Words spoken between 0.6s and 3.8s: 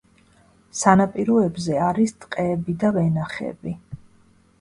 სანაპიროებზე არის ტყეები და ვენახები.